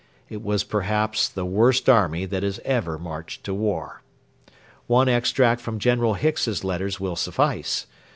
It 0.29 0.41
was 0.41 0.63
perhaps 0.63 1.29
the 1.29 1.45
worst 1.45 1.87
army 1.87 2.25
that 2.25 2.41
has 2.41 2.59
ever 2.65 2.97
marched 2.97 3.43
to 3.43 3.53
war. 3.53 4.01
One 4.87 5.07
extract 5.07 5.61
from 5.61 5.77
General 5.77 6.15
Hicks's 6.15 6.63
letters 6.63 6.99
will 6.99 7.15
suffice. 7.15 7.85